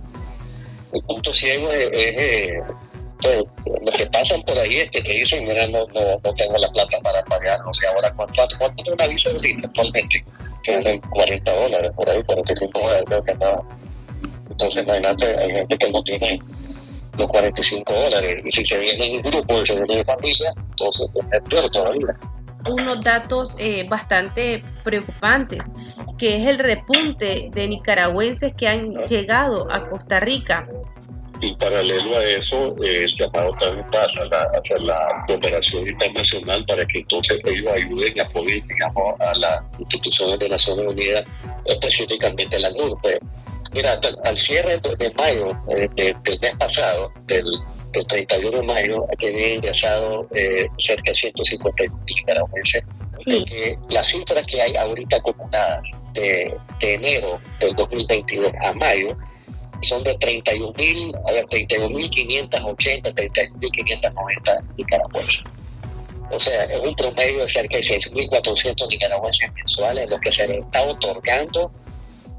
El 0.92 1.02
punto 1.02 1.34
ciego 1.34 1.70
es, 1.70 1.88
eh, 1.92 2.60
pues, 3.22 3.42
lo 3.82 3.92
que 3.92 4.06
pasan 4.06 4.42
por 4.42 4.58
ahí 4.58 4.78
es 4.78 4.90
que 4.90 5.02
te 5.02 5.12
dicen, 5.12 5.44
mira, 5.44 5.66
no, 5.68 5.86
no, 5.88 6.00
no 6.24 6.34
tengo 6.34 6.58
la 6.58 6.68
plata 6.70 6.98
para 7.02 7.22
pagar, 7.24 7.60
o 7.66 7.74
sea, 7.74 7.90
ahora, 7.90 8.12
¿cuánto, 8.14 8.42
cuánto 8.58 8.84
es 8.84 8.92
una 8.92 9.06
visa 9.06 9.30
de 9.30 9.60
actualmente? 9.64 10.24
Que 10.62 11.00
40 11.10 11.52
dólares, 11.52 11.90
por 11.96 12.08
ahí, 12.08 12.22
45 12.22 12.80
dólares, 12.80 13.04
creo 13.06 13.24
que 13.24 13.32
entonces, 14.60 14.82
imagínate, 14.82 15.40
hay 15.40 15.50
gente 15.52 15.78
que 15.78 15.90
no 15.90 16.02
tiene 16.02 16.38
los 17.16 17.28
45 17.28 17.92
dólares. 17.92 18.44
Y 18.44 18.52
si 18.52 18.64
se 18.66 18.78
viene 18.78 19.14
en 19.14 19.22
grupo 19.22 19.62
y 19.62 19.66
se 19.66 19.74
viene 19.74 19.96
de 19.96 20.04
familia, 20.04 20.52
entonces 20.70 21.08
es 21.32 21.48
peor 21.48 21.70
todavía. 21.70 22.16
Unos 22.68 23.00
datos 23.00 23.56
eh, 23.58 23.86
bastante 23.88 24.62
preocupantes, 24.84 25.72
que 26.18 26.36
es 26.36 26.46
el 26.46 26.58
repunte 26.58 27.48
de 27.52 27.68
nicaragüenses 27.68 28.52
que 28.52 28.68
han 28.68 28.92
llegado 29.04 29.66
a 29.72 29.80
Costa 29.80 30.20
Rica. 30.20 30.68
Y 31.42 31.54
paralelo 31.56 32.18
a 32.18 32.24
eso, 32.24 32.76
eh, 32.82 33.04
el 33.04 33.16
llamado 33.18 33.52
también 33.58 33.86
pasa 33.90 34.24
la, 34.26 34.42
hacia 34.42 34.78
la 34.78 35.24
cooperación 35.26 35.88
internacional 35.88 36.64
para 36.66 36.84
que 36.86 36.98
entonces 36.98 37.40
ellos 37.46 37.72
ayuden 37.72 38.12
y 38.14 38.20
apoyen, 38.20 38.66
digamos, 38.68 39.20
a 39.20 39.34
las 39.34 39.62
instituciones 39.78 40.38
de 40.38 40.48
Naciones 40.48 40.86
Unidas, 40.86 41.24
específicamente 41.66 42.58
la 42.58 42.70
NURPE 42.70 43.20
Mira, 43.72 43.96
al 44.24 44.36
cierre 44.46 44.80
de, 44.98 45.12
mayo 45.14 45.48
eh, 45.76 45.88
del 45.94 46.40
mes 46.40 46.56
pasado, 46.56 47.12
del, 47.26 47.44
31 48.08 48.50
de 48.50 48.62
mayo, 48.62 49.06
había 49.12 49.54
ingresado 49.54 50.26
eh, 50.32 50.66
cerca 50.78 51.10
de 51.10 51.16
150 51.16 51.84
nicaragüenses. 52.06 52.84
Sí. 53.16 53.44
las 53.90 54.06
cifras 54.10 54.46
que 54.46 54.62
hay 54.62 54.74
ahorita 54.76 55.16
acumuladas 55.16 55.82
de, 56.14 56.56
enero 56.80 57.38
del 57.58 57.74
2022 57.74 58.52
a 58.62 58.72
mayo 58.72 59.16
son 59.88 60.02
de 60.02 60.16
31.000, 60.18 61.28
a 61.28 61.32
ver, 61.32 61.44
31.580, 61.46 63.14
31.590 63.14 64.76
nicaragüenses. 64.76 65.44
O 66.32 66.40
sea, 66.40 66.62
es 66.64 66.80
un 66.80 66.94
promedio 66.94 67.44
de 67.44 67.52
cerca 67.52 67.76
de 67.76 67.82
6.400 67.82 68.88
nicaragüenses 68.88 69.52
mensuales 69.52 70.08
lo 70.08 70.18
que 70.18 70.32
se 70.32 70.46
les 70.46 70.58
está 70.58 70.82
otorgando 70.82 71.72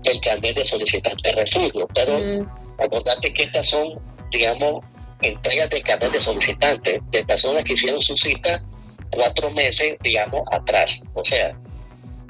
el 0.04 0.20
carnet 0.22 0.56
de 0.56 0.66
solicitante 0.66 1.30
de 1.30 1.44
refugio. 1.44 1.88
Pero 1.94 2.20
mm. 2.20 2.82
acordate 2.82 3.34
que 3.34 3.44
estas 3.44 3.68
son, 3.70 4.00
digamos, 4.32 4.86
entregas 5.22 5.70
de 5.70 5.82
carnet 5.82 6.12
de 6.12 6.20
solicitante 6.22 7.02
de 7.12 7.26
personas 7.26 7.64
que 7.64 7.74
hicieron 7.74 8.02
su 8.02 8.16
cita 8.16 8.62
cuatro 9.12 9.52
meses, 9.52 9.98
digamos, 10.02 10.42
atrás. 10.52 10.90
O 11.14 11.24
sea, 11.26 11.54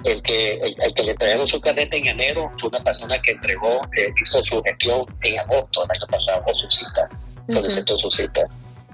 el 0.03 0.21
que, 0.21 0.53
el, 0.53 0.93
que 0.93 1.03
le 1.03 1.11
entregaron 1.11 1.47
su 1.47 1.59
carnet 1.61 1.93
en 1.93 2.07
enero 2.07 2.49
fue 2.59 2.69
una 2.69 2.83
persona 2.83 3.21
que 3.21 3.31
entregó, 3.31 3.79
eh, 3.97 4.09
hizo 4.23 4.43
su 4.43 4.61
gestión 4.63 5.05
en 5.21 5.39
agosto 5.39 5.81
del 5.81 5.91
año 5.91 6.07
pasado, 6.07 6.43
o 6.45 6.55
su 6.55 6.69
cita, 6.69 7.09
solicitó 7.47 7.97
su 7.97 8.11
cita. 8.11 8.41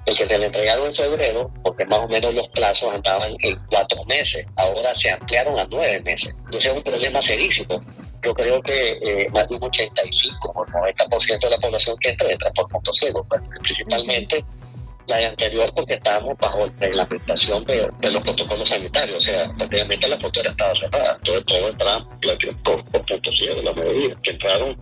El 0.06 0.18
que 0.18 0.26
se 0.26 0.38
le 0.38 0.46
entregaron 0.46 0.88
en 0.88 0.96
febrero, 0.96 1.52
porque 1.64 1.86
más 1.86 2.00
o 2.00 2.08
menos 2.08 2.34
los 2.34 2.48
plazos 2.50 2.94
andaban 2.94 3.36
en 3.40 3.60
cuatro 3.70 4.04
meses, 4.06 4.46
ahora 4.56 4.94
se 5.02 5.12
ampliaron 5.12 5.60
a 5.60 5.68
nueve 5.70 6.02
meses. 6.02 6.34
Entonces 6.46 6.72
es 6.72 6.78
un 6.78 6.84
problema 6.84 7.22
serísimo 7.24 7.84
yo 8.24 8.34
creo 8.34 8.62
que 8.62 9.00
eh, 9.02 9.30
más 9.32 9.48
de 9.48 9.56
un 9.56 9.64
85 9.64 10.52
o 10.56 10.66
90% 10.66 11.40
de 11.40 11.50
la 11.50 11.58
población 11.58 11.96
que 12.02 12.10
entra 12.10 12.30
entra 12.30 12.52
por 12.52 12.68
punto 12.68 12.94
ciego, 12.94 13.26
pues, 13.30 13.42
principalmente 13.62 14.44
la 15.08 15.18
de 15.18 15.26
anterior 15.26 15.72
porque 15.76 15.96
estábamos 15.96 16.38
bajo 16.38 16.68
la 16.68 16.74
reglamentación 16.80 17.64
de, 17.64 17.90
los 18.02 18.22
protocolos 18.22 18.70
sanitarios, 18.70 19.18
o 19.18 19.22
sea, 19.22 19.52
prácticamente 19.56 20.08
la 20.08 20.18
frontera 20.18 20.52
estaba 20.52 20.74
cerrada, 20.76 21.18
entonces 21.18 21.46
todo 21.46 21.68
entraba 21.70 22.10
por, 22.64 22.86
por 22.92 23.06
punto 23.06 23.32
ciego, 23.32 23.62
la 23.62 23.74
mayoría, 23.74 24.14
que 24.24 24.32
entraron 24.32 24.78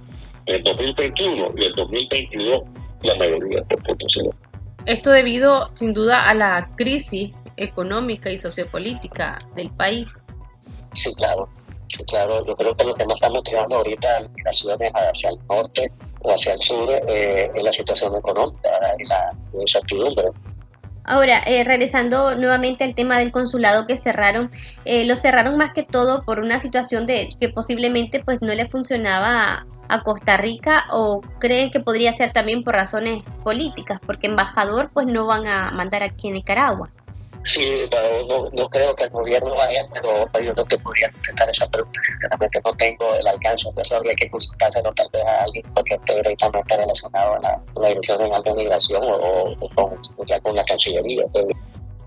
en 0.48 0.56
el 0.56 0.64
2021 0.64 1.52
y 1.58 1.64
el 1.66 1.74
2022 1.74 2.64
la 3.04 3.16
mayoría 3.16 3.62
por 3.64 3.84
punto 3.84 4.06
ciego. 4.10 4.34
Esto 4.86 5.12
debido 5.12 5.72
sin 5.74 5.94
duda 5.94 6.24
a 6.26 6.34
la 6.34 6.70
crisis 6.76 7.32
económica 7.58 8.32
y 8.32 8.38
sociopolítica 8.38 9.38
del 9.56 9.72
país. 9.72 10.16
Sí, 10.94 11.14
claro 11.16 11.50
claro, 12.04 12.46
yo 12.46 12.56
creo 12.56 12.76
que 12.76 12.84
lo 12.84 12.94
que 12.94 13.06
nos 13.06 13.16
está 13.16 13.30
motivando 13.30 13.78
ahorita 13.78 14.18
en 14.20 14.32
las 14.44 14.58
ciudades 14.58 14.92
hacia 14.94 15.30
el 15.30 15.38
norte 15.48 15.92
hacia 16.32 16.54
el 16.54 16.60
sur 16.62 16.90
eh, 16.90 17.50
la 17.56 17.74
situación 17.74 18.16
económica 18.16 18.70
y 19.00 19.08
la 19.08 19.30
incertidumbre. 19.60 20.30
Ahora, 21.08 21.44
eh, 21.46 21.64
regresando 21.64 22.34
nuevamente 22.34 22.84
al 22.84 22.96
tema 22.96 23.20
del 23.20 23.32
consulado 23.32 23.86
que 23.86 23.96
cerraron, 23.96 24.50
eh, 24.86 25.06
lo 25.06 25.16
cerraron 25.16 25.56
más 25.56 25.72
que 25.72 25.84
todo 25.84 26.24
por 26.24 26.40
una 26.40 26.58
situación 26.58 27.06
de 27.06 27.36
que 27.40 27.50
posiblemente 27.50 28.24
pues 28.24 28.42
no 28.42 28.54
le 28.56 28.68
funcionaba 28.68 29.68
a, 29.88 30.04
Costa 30.04 30.36
Rica 30.38 30.86
o 30.92 31.22
creen 31.40 31.70
que 31.70 31.80
podría 31.80 32.12
ser 32.12 32.34
también 32.34 32.64
por 32.64 32.74
razones 32.74 33.22
políticas, 33.44 34.00
porque 34.04 34.26
embajador 34.26 34.90
pues 34.94 35.06
no 35.06 35.28
van 35.28 35.46
a 35.46 35.70
mandar 35.72 36.02
aquí 36.02 36.28
en 36.28 36.34
Nicaragua. 36.34 36.90
Sí, 37.54 37.82
no, 37.92 38.50
no, 38.52 38.70
creo 38.70 38.96
que 38.96 39.04
el 39.04 39.10
gobierno 39.12 39.54
vaya, 39.56 39.86
pero 39.94 40.26
yo 40.42 40.54
creo 40.54 40.66
que 40.66 40.78
podría 40.80 41.08
intentar 41.14 41.50
esa 41.50 41.68
pregunta. 41.68 42.00
Sinceramente 42.08 42.62
no 42.66 42.74
tengo 42.74 43.14
el 43.14 43.28
alcance, 43.28 43.70
de 43.76 43.82
eso 43.82 44.02
que 44.02 44.30
consultárselo 44.30 44.92
tal 44.94 45.08
vez 45.14 45.24
a 45.26 45.44
alguien 45.44 45.64
porque 45.76 45.96
esté 45.96 46.16
directamente 46.16 46.78
relacionado 46.78 47.36
a 47.36 47.40
la, 47.40 47.62
la 47.76 47.88
Dirección 47.90 48.18
General 48.18 48.44
de 48.44 48.54
Migración 48.54 49.04
o, 49.04 49.70
con, 49.76 49.96
ya 50.28 50.40
con 50.40 50.56
la 50.56 50.64
Cancillería. 50.66 51.24
Pues. 51.32 51.46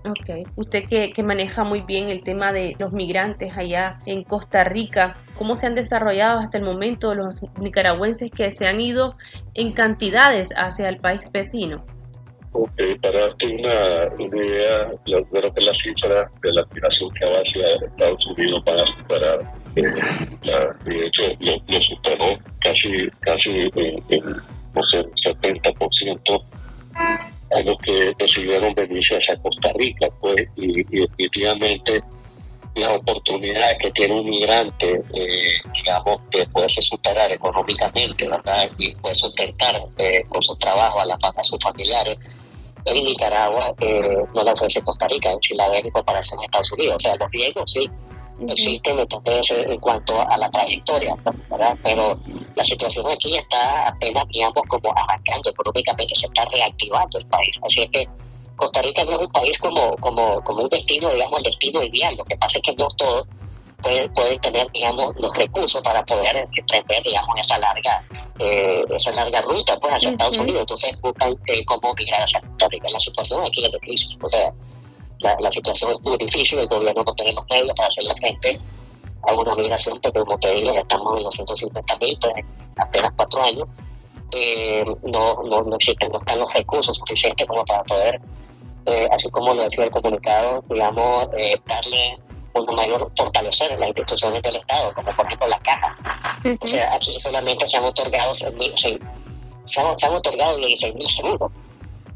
Ok, 0.05 0.47
usted 0.55 0.87
que, 0.89 1.11
que, 1.11 1.23
maneja 1.23 1.63
muy 1.63 1.81
bien 1.81 2.09
el 2.09 2.23
tema 2.23 2.51
de 2.51 2.75
los 2.77 2.91
migrantes 2.91 3.57
allá 3.57 3.99
en 4.05 4.23
Costa 4.23 4.63
Rica, 4.65 5.17
¿cómo 5.37 5.55
se 5.55 5.67
han 5.67 5.75
desarrollado 5.75 6.39
hasta 6.39 6.57
el 6.57 6.63
momento 6.63 7.15
los 7.15 7.35
nicaragüenses 7.59 8.29
que 8.31 8.51
se 8.51 8.67
han 8.67 8.81
ido 8.81 9.15
en 9.53 9.71
cantidades 9.71 10.49
hacia 10.57 10.89
el 10.89 10.97
país 10.97 11.31
vecino? 11.31 11.85
Para 13.01 13.19
darte 13.19 13.47
una, 13.47 14.37
idea, 14.37 14.91
yo 15.05 15.23
creo 15.25 15.53
que 15.53 15.61
la 15.61 15.73
cifra 15.73 16.29
de 16.41 16.53
la 16.53 16.65
migración 16.73 17.09
que 17.13 17.25
va 17.25 17.37
hacia 17.39 17.87
Estados 17.87 18.27
Unidos 18.27 18.63
van 18.65 18.79
a 18.79 18.85
superar, 18.85 19.53
eh, 19.75 19.81
de 20.85 21.05
hecho 21.05 21.23
lo, 21.39 21.81
superó 21.81 22.37
casi, 22.61 23.09
casi 23.21 23.49
en, 23.75 24.23
no 24.73 24.83
sé, 24.91 25.03
70% 25.25 26.43
a 27.51 27.61
los 27.61 27.77
que 27.81 28.13
decidieron 28.17 28.73
venirse 28.75 29.15
hacia 29.15 29.35
Costa 29.37 29.71
Rica, 29.75 30.07
pues, 30.19 30.47
y, 30.55 30.81
y 30.81 31.01
definitivamente 31.01 32.03
las 32.75 32.95
oportunidades 32.95 33.77
que 33.79 33.91
tiene 33.91 34.19
un 34.19 34.29
migrante, 34.29 35.03
eh, 35.13 35.61
digamos, 35.73 36.19
de 36.31 36.45
poderse 36.47 36.81
superar 36.81 37.31
económicamente, 37.31 38.27
¿verdad? 38.27 38.69
Y 38.77 38.95
poder 38.95 39.17
sustentar 39.17 39.75
eh, 39.97 40.23
con 40.29 40.41
su 40.43 40.55
trabajo 40.57 40.99
a, 40.99 41.05
la, 41.05 41.15
a 41.21 41.43
sus 41.43 41.59
familiares, 41.61 42.17
en 42.85 43.03
Nicaragua 43.03 43.73
eh, 43.79 44.17
no 44.33 44.43
la 44.43 44.53
ofrece 44.53 44.81
Costa 44.81 45.07
Rica, 45.07 45.31
en 45.31 45.39
Chile 45.39 45.63
para 45.67 45.91
comparación 45.91 46.39
en 46.39 46.45
Estados 46.45 46.71
Unidos. 46.73 46.95
O 46.97 46.99
sea, 46.99 47.15
los 47.15 47.31
riesgos 47.31 47.71
sí 47.71 47.89
existen 48.47 48.99
entonces 48.99 49.49
en 49.49 49.79
cuanto 49.79 50.21
a 50.21 50.37
la 50.37 50.49
trayectoria, 50.49 51.15
¿verdad? 51.49 51.77
Pero 51.83 52.17
la 52.55 52.63
situación 52.63 53.05
aquí 53.09 53.37
está 53.37 53.89
apenas, 53.89 54.27
digamos, 54.29 54.63
como 54.67 54.91
arrancando 54.95 55.49
económicamente, 55.49 56.15
se 56.15 56.25
está 56.25 56.45
reactivando 56.45 57.19
el 57.19 57.25
país. 57.25 57.55
Así 57.63 57.81
es 57.81 57.89
que 57.91 58.07
Costa 58.55 58.81
Rica 58.81 59.03
no 59.03 59.11
es 59.11 59.19
un 59.19 59.31
país 59.31 59.57
como, 59.59 59.95
como, 59.97 60.41
como 60.43 60.63
un 60.63 60.69
destino, 60.69 61.09
digamos, 61.09 61.37
el 61.39 61.43
destino 61.43 61.83
ideal. 61.83 62.15
Lo 62.17 62.25
que 62.25 62.37
pasa 62.37 62.57
es 62.57 62.63
que 62.63 62.75
no 62.75 62.87
todos 62.97 63.27
pueden, 63.81 64.13
pueden 64.13 64.39
tener, 64.41 64.69
digamos, 64.71 65.15
los 65.17 65.35
recursos 65.35 65.81
para 65.81 66.03
poder 66.05 66.47
emprender, 66.55 67.03
digamos, 67.03 67.39
esa 67.39 67.57
larga, 67.57 68.03
eh, 68.39 68.81
esa 68.95 69.11
larga 69.11 69.41
ruta, 69.41 69.77
pues, 69.79 69.93
hacia 69.93 70.09
Estados 70.09 70.37
Unidos. 70.37 70.61
Entonces 70.61 71.01
buscan 71.01 71.33
eh, 71.47 71.65
cómo 71.65 71.93
migrar 71.93 72.21
hacia 72.23 72.41
Costa 72.41 72.67
Rica. 72.69 72.87
La 72.91 72.99
situación 72.99 73.45
aquí 73.45 73.65
es 73.65 73.71
de 73.71 73.79
crisis. 73.79 74.17
O 74.21 74.29
sea, 74.29 74.53
la, 75.19 75.35
la 75.39 75.51
situación 75.51 75.91
es 75.91 76.01
muy 76.01 76.17
difícil, 76.17 76.59
el 76.59 76.67
gobierno 76.67 77.03
no 77.03 77.13
tiene 77.13 77.33
los 77.33 77.45
medios 77.49 77.73
para 77.75 77.89
hacer 77.89 78.03
la 78.05 78.15
gente 78.15 78.59
a 79.27 79.33
una 79.33 79.55
migración, 79.55 79.99
pero 80.01 80.25
como 80.25 80.39
te 80.39 80.53
digo, 80.53 80.73
ya 80.73 80.79
estamos 80.79 81.17
en 81.17 81.23
los 81.23 81.35
150 81.35 81.97
mil, 81.97 82.17
pues, 82.21 82.33
en 82.37 82.45
apenas 82.77 83.11
cuatro 83.17 83.41
años 83.41 83.67
eh, 84.31 84.85
no, 85.11 85.43
no, 85.43 85.63
no 85.63 85.75
existen, 85.75 86.11
no 86.11 86.19
están 86.19 86.39
los 86.39 86.53
recursos 86.53 86.97
suficientes 86.97 87.47
como 87.47 87.65
para 87.65 87.83
poder, 87.83 88.21
eh, 88.85 89.07
así 89.11 89.29
como 89.31 89.53
lo 89.53 89.63
decía 89.63 89.85
el 89.85 89.91
comunicado, 89.91 90.63
digamos, 90.69 91.29
eh, 91.37 91.55
darle 91.65 92.19
una 92.53 92.73
mayor 92.73 93.11
fortalecer 93.17 93.77
las 93.79 93.87
instituciones 93.87 94.41
del 94.41 94.55
Estado, 94.55 94.93
como 94.93 95.11
por 95.13 95.25
ejemplo 95.25 95.47
la 95.47 95.59
caja. 95.59 95.97
O 96.59 96.67
sea, 96.67 96.93
aquí 96.95 97.17
solamente 97.19 97.69
se 97.69 97.77
han 97.77 97.85
otorgado 97.85 98.33
se 98.35 98.45
han, 98.45 98.53
se 99.65 100.05
han 100.05 100.13
otorgado 100.13 100.57
16 100.57 100.95
mil 100.95 101.09
seguros. 101.09 101.51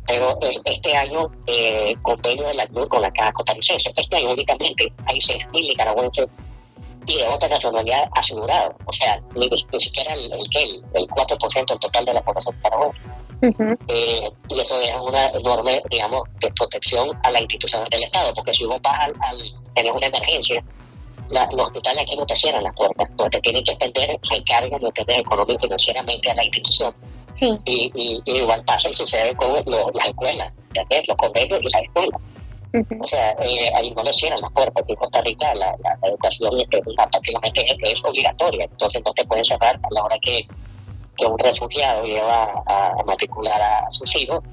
Pero 0.05 0.37
este 0.65 0.95
año, 0.97 1.31
eh, 1.47 1.95
convenio 2.01 2.47
de 2.47 2.55
la 2.55 2.67
CNUR 2.67 2.89
con 2.89 3.01
la 3.01 3.11
Caja 3.11 3.31
Costarricense, 3.31 3.89
este 3.95 4.15
año 4.17 4.31
únicamente 4.31 4.91
hay 5.05 5.21
6 5.21 5.45
mil 5.53 5.63
nicaragüenses 5.63 6.27
y 7.05 7.17
de 7.17 7.27
otra 7.27 7.47
nacionalidad 7.47 8.09
asegurado. 8.11 8.75
O 8.85 8.93
sea, 8.93 9.21
ni, 9.35 9.49
siquiera 9.79 10.13
el, 10.13 10.31
el, 10.33 10.83
el 10.93 11.07
4% 11.07 11.67
del 11.67 11.79
total 11.79 12.05
de 12.05 12.13
la 12.13 12.21
población 12.21 12.55
nicaragüense. 12.57 12.99
Eh, 13.43 14.31
y 14.49 14.59
eso 14.59 14.79
es 14.79 14.95
una 15.01 15.27
enorme, 15.27 15.81
digamos, 15.89 16.23
de 16.39 16.51
protección 16.53 17.09
a 17.23 17.31
las 17.31 17.41
instituciones 17.41 17.89
del 17.89 18.03
Estado, 18.03 18.33
porque 18.33 18.53
si 18.53 18.65
vos 18.65 18.81
vas 18.81 18.99
al, 18.99 19.13
tener 19.75 19.91
una 19.91 20.07
emergencia, 20.07 20.63
la, 21.29 21.47
los 21.51 21.67
hospitales 21.67 22.03
aquí 22.03 22.15
no 22.15 22.25
te 22.25 22.37
cierran 22.37 22.63
las 22.63 22.75
puertas, 22.75 23.09
porque 23.17 23.39
tienen 23.41 23.63
que 23.63 23.71
extender 23.71 24.17
recargas 24.29 24.79
de 24.81 24.87
entender 24.87 25.19
económico 25.19 25.59
y 25.59 25.67
financieramente 25.67 26.31
a 26.31 26.35
la 26.35 26.43
institución. 26.45 26.93
Sí. 27.33 27.57
Y, 27.65 27.91
y, 27.95 28.37
igual 28.37 28.63
pasa 28.65 28.89
y 28.89 28.93
sucede 28.93 29.35
con 29.35 29.53
lo, 29.65 29.91
las 29.93 30.07
escuelas, 30.07 30.53
los 31.07 31.17
convenios 31.17 31.61
y 31.63 31.69
las 31.69 31.81
escuelas. 31.81 32.21
O 32.99 33.07
sea, 33.07 33.31
eh, 33.33 33.71
ahí 33.75 33.91
no 33.91 34.01
le 34.03 34.11
cierran 34.13 34.41
las 34.41 34.51
puertas. 34.51 34.83
En 34.87 34.95
Costa 34.95 35.21
Rica 35.21 35.53
la, 35.53 35.75
la, 35.83 36.07
educación 36.09 36.59
es, 36.59 36.67
prácticamente 36.95 37.65
es, 37.81 38.03
obligatoria, 38.03 38.65
entonces 38.65 39.01
no 39.05 39.13
te 39.13 39.23
pueden 39.25 39.45
cerrar 39.45 39.75
a 39.75 39.87
la 39.91 40.03
hora 40.03 40.15
que, 40.21 40.47
que 41.17 41.25
un 41.25 41.37
refugiado 41.37 42.03
lleva 42.03 42.43
a, 42.65 43.03
matricular 43.05 43.61
a, 43.61 43.89
sus 43.89 44.15
hijos. 44.15 44.43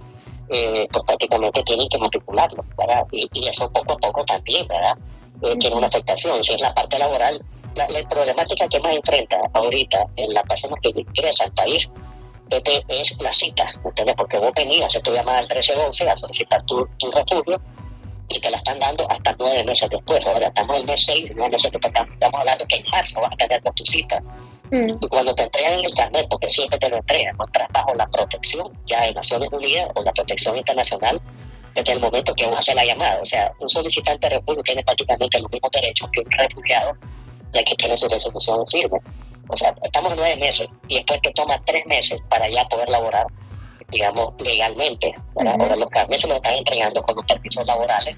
Eh, 0.52 0.88
pues 0.90 1.04
prácticamente 1.06 1.62
tienen 1.62 1.88
que 1.88 1.98
matricularlo, 1.98 2.64
¿verdad? 2.76 3.06
Y, 3.12 3.28
y 3.32 3.46
eso 3.46 3.70
poco 3.72 3.92
a 3.92 3.96
poco 3.98 4.24
también, 4.24 4.66
¿verdad? 4.66 4.98
Eh, 5.42 5.56
tiene 5.60 5.76
una 5.76 5.86
afectación. 5.86 6.42
Si 6.42 6.54
es 6.54 6.60
la 6.60 6.74
parte 6.74 6.98
laboral, 6.98 7.40
la, 7.76 7.86
la 7.88 8.08
problemática 8.08 8.66
que 8.66 8.80
más 8.80 8.96
enfrenta 8.96 9.36
ahorita 9.52 10.06
en 10.16 10.34
la 10.34 10.42
persona 10.42 10.74
que 10.82 10.88
ingresa 10.88 11.44
al 11.44 11.52
país 11.52 11.88
es 12.50 13.22
la 13.22 13.32
cita, 13.34 13.66
¿entiendes? 13.84 14.16
Porque 14.16 14.38
vos 14.38 14.52
venías, 14.56 14.88
hacer 14.88 15.02
tu 15.02 15.12
llamada 15.12 15.38
al 15.38 15.48
1311 15.48 16.08
a 16.08 16.16
solicitar 16.16 16.62
tu, 16.64 16.86
tu 16.98 17.10
refugio 17.10 17.60
y 18.28 18.40
te 18.40 18.50
la 18.50 18.58
están 18.58 18.78
dando 18.78 19.06
hasta 19.10 19.34
nueve 19.38 19.64
meses 19.64 19.88
después. 19.88 20.24
Ahora 20.26 20.48
estamos 20.48 20.76
en 20.76 20.82
el 20.82 20.86
mes 20.86 21.02
seis, 21.06 21.30
nueve 21.34 21.56
meses 21.56 21.70
que 21.70 21.88
estamos 21.88 22.40
hablando 22.40 22.64
que 22.66 22.76
en 22.76 22.84
marzo 22.90 23.20
vas 23.20 23.32
a 23.32 23.36
tener 23.36 23.62
con 23.62 23.74
tu 23.74 23.84
cita. 23.86 24.20
Mm. 24.70 24.98
Y 25.00 25.08
cuando 25.08 25.34
te 25.34 25.42
entregan 25.42 25.84
el 25.84 25.94
carnet, 25.94 26.26
porque 26.28 26.48
siempre 26.50 26.78
te 26.78 26.88
lo 26.88 26.96
entregan, 26.96 27.36
no 27.36 27.44
estás 27.44 27.68
bajo 27.72 27.94
la 27.94 28.06
protección 28.08 28.72
ya 28.86 29.02
de 29.02 29.14
Naciones 29.14 29.48
Unidas 29.52 29.88
o 29.94 30.02
la 30.02 30.12
protección 30.12 30.56
internacional 30.56 31.20
desde 31.74 31.92
el 31.92 32.00
momento 32.00 32.34
que 32.34 32.46
uno 32.46 32.56
hace 32.56 32.74
la 32.74 32.84
llamada. 32.84 33.18
O 33.20 33.26
sea, 33.26 33.52
un 33.58 33.68
solicitante 33.68 34.28
de 34.28 34.36
refugio 34.36 34.62
tiene 34.62 34.82
prácticamente 34.84 35.40
los 35.40 35.50
mismos 35.50 35.70
derechos 35.72 36.08
que 36.12 36.20
un 36.20 36.30
refugiado, 36.30 36.92
ya 37.52 37.64
que 37.64 37.74
tiene 37.76 37.96
su 37.96 38.08
resolución 38.08 38.66
firme. 38.68 38.98
O 39.48 39.56
sea, 39.56 39.74
estamos 39.82 40.12
nueve 40.14 40.36
meses 40.36 40.68
y 40.88 40.96
después 40.96 41.20
te 41.22 41.32
toma 41.32 41.60
tres 41.66 41.84
meses 41.86 42.20
para 42.28 42.48
ya 42.48 42.64
poder 42.66 42.88
laborar, 42.88 43.26
digamos, 43.88 44.32
legalmente. 44.38 45.14
Ahora 45.36 45.76
los 45.76 45.88
carnes 45.88 46.20
se 46.20 46.28
los 46.28 46.36
están 46.36 46.54
entregando 46.54 47.02
con 47.02 47.16
los 47.16 47.24
permisos 47.24 47.66
laborales 47.66 48.16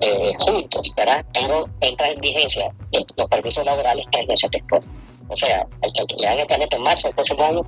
eh, 0.00 0.32
juntos, 0.38 0.92
¿verdad? 0.96 1.24
Pero 1.32 1.64
entra 1.80 2.08
en 2.08 2.20
vigencia 2.20 2.70
los 3.16 3.28
permisos 3.28 3.64
laborales 3.64 4.04
tres 4.10 4.26
meses 4.26 4.50
después. 4.50 4.90
O 5.28 5.36
sea, 5.36 5.66
el 5.82 5.92
que 5.92 6.14
le 6.16 6.26
dan 6.26 6.38
el 6.38 6.46
carnet 6.46 6.72
en 6.72 6.82
marzo 6.82 7.08
del 7.08 7.14
próximo 7.14 7.44
año 7.44 7.62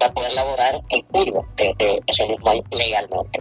va 0.00 0.06
a 0.06 0.12
poder 0.12 0.34
laborar 0.34 0.80
en 0.90 1.06
julio 1.08 1.44
de, 1.56 2.02
ese 2.06 2.26
mismo 2.26 2.50
año 2.50 2.62
legalmente. 2.70 3.40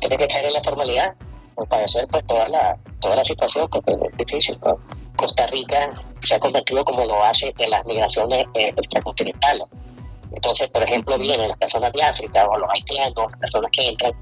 Tiene 0.00 0.16
que 0.16 0.28
caer 0.28 0.46
en 0.46 0.52
la 0.52 0.62
formalidad, 0.62 1.14
pues 1.54 1.68
parecer 1.68 2.06
pues 2.10 2.26
toda 2.26 2.48
la, 2.48 2.76
toda 3.00 3.16
la 3.16 3.24
situación, 3.24 3.68
porque 3.70 3.92
es 3.92 4.16
difícil. 4.16 4.58
Costa 5.16 5.46
Rica 5.48 5.88
se 6.22 6.34
ha 6.34 6.40
convertido 6.40 6.84
como 6.84 7.04
lo 7.04 7.22
hace 7.22 7.52
de 7.56 7.68
las 7.68 7.84
migraciones 7.86 8.46
eh. 8.54 8.74
Entonces, 10.34 10.70
por 10.70 10.82
ejemplo, 10.82 11.18
vienen 11.18 11.48
las 11.48 11.58
personas 11.58 11.92
de 11.92 12.02
África 12.02 12.46
o 12.48 12.58
los 12.58 12.68
haitianos, 12.72 13.30
las 13.30 13.40
personas 13.40 13.70
que 13.72 13.88
entran, 13.88 14.12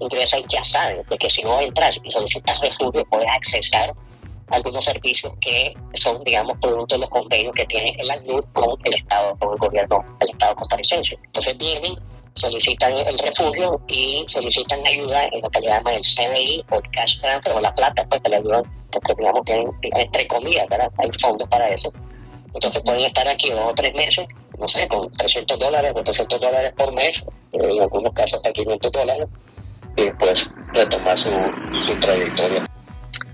ingresan 0.00 0.42
ya 0.48 0.64
saben 0.64 1.02
de 1.08 1.18
que 1.18 1.30
si 1.30 1.42
no 1.42 1.60
entras 1.60 1.96
y 2.02 2.10
solicitas 2.10 2.60
refugio, 2.60 3.04
puedes 3.08 3.28
accesar 3.28 3.94
algunos 4.50 4.84
servicios 4.84 5.32
que 5.40 5.72
son, 5.94 6.22
digamos, 6.24 6.56
producto 6.60 6.94
de 6.94 7.00
los 7.00 7.10
convenios 7.10 7.54
que 7.54 7.66
tiene 7.66 7.94
el 7.98 8.10
ACNUR 8.10 8.44
con 8.52 8.78
el 8.84 8.94
Estado, 8.94 9.36
con 9.38 9.52
el 9.52 9.58
gobierno 9.58 10.04
del 10.18 10.30
Estado 10.30 10.54
costarricense. 10.56 11.18
Entonces 11.26 11.58
vienen 11.58 11.96
solicitan 12.34 12.92
el 12.92 13.18
refugio 13.18 13.80
y 13.88 14.24
solicitan 14.28 14.86
ayuda 14.86 15.26
en 15.32 15.42
lo 15.42 15.50
que 15.50 15.60
le 15.60 15.66
llaman 15.66 15.94
el 15.94 16.02
CBI 16.02 16.64
o 16.70 16.76
el 16.76 16.90
cash 16.92 17.20
transfer 17.20 17.52
o 17.52 17.60
la 17.60 17.74
plata, 17.74 18.06
pues 18.08 18.20
que 18.22 18.30
le 18.30 18.36
ayudan, 18.36 18.62
porque 18.90 19.14
digamos 19.18 19.42
que 19.44 19.64
entre 19.82 20.26
comillas, 20.28 20.68
¿verdad? 20.68 20.90
Hay 20.98 21.10
fondos 21.20 21.48
para 21.48 21.68
eso. 21.68 21.92
Entonces 22.54 22.82
pueden 22.84 23.04
estar 23.04 23.28
aquí 23.28 23.50
dos 23.50 23.70
o 23.70 23.74
tres 23.74 23.94
meses, 23.94 24.26
no 24.58 24.68
sé, 24.68 24.88
con 24.88 25.10
300 25.10 25.58
dólares, 25.58 25.92
400 25.92 26.40
dólares 26.40 26.72
por 26.76 26.92
mes, 26.92 27.16
eh, 27.52 27.58
en 27.60 27.82
algunos 27.82 28.12
casos 28.14 28.34
hasta 28.34 28.52
500 28.52 28.92
dólares, 28.92 29.28
y 29.96 30.04
después 30.04 30.38
retomar 30.72 31.18
su, 31.18 31.30
su 31.86 32.00
trayectoria. 32.00 32.66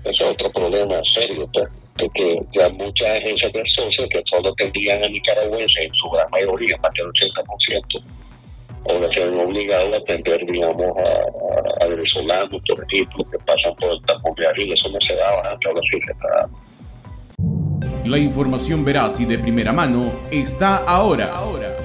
Eso 0.03 0.25
es 0.25 0.31
otro 0.31 0.51
problema 0.51 1.01
serio, 1.15 1.49
pues, 1.53 1.67
de 1.97 2.09
que 2.13 2.39
ya 2.53 2.69
muchas 2.69 3.09
agencias 3.09 3.51
de 3.53 3.63
socios 3.75 4.07
que 4.09 4.21
solo 4.29 4.53
tendrían 4.55 5.03
a 5.03 5.07
nicaragüenses 5.07 5.83
en 5.83 5.93
su 5.95 6.09
gran 6.09 6.29
mayoría, 6.31 6.77
más 6.77 6.91
del 6.93 7.07
80%, 7.07 8.03
ahora 8.89 9.13
se 9.13 9.23
han 9.23 9.39
obligado 9.39 9.93
a 9.93 9.97
atender, 9.97 10.45
digamos, 10.45 10.91
a, 10.97 11.83
a, 11.83 11.87
venezolanos, 11.87 12.61
por 12.67 12.85
ejemplo, 12.85 13.23
que 13.31 13.37
pasan 13.39 13.75
por 13.75 13.91
el 13.91 14.01
tapón 14.03 14.33
de 14.35 14.63
y 14.63 14.71
eso 14.71 14.89
no 14.89 14.99
se 15.01 15.15
daba 15.15 15.51
antes, 15.51 15.67
ahora 15.67 15.81
sí 15.91 15.99
se 16.05 16.11
está 16.11 16.49
la 18.07 18.17
información 18.17 18.85
veraz 18.85 19.19
y 19.19 19.25
de 19.25 19.37
primera 19.37 19.73
mano 19.73 20.13
está 20.31 20.77
ahora. 20.77 21.29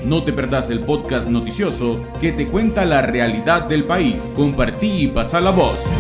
No 0.05 0.23
te 0.23 0.33
perdás 0.33 0.71
el 0.71 0.81
podcast 0.81 1.29
noticioso 1.29 2.01
que 2.21 2.33
te 2.33 2.47
cuenta 2.47 2.85
la 2.85 3.03
realidad 3.03 3.63
del 3.65 3.85
país. 3.85 4.33
Compartí 4.37 5.05
y 5.05 5.09
pasa 5.09 5.41
la 5.41 5.51
voz. 5.51 5.91